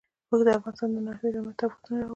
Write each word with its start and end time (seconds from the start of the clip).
اوښ 0.29 0.41
د 0.47 0.49
افغانستان 0.57 0.89
د 0.93 0.97
ناحیو 1.07 1.33
ترمنځ 1.33 1.55
تفاوتونه 1.59 1.95
راولي. 2.01 2.09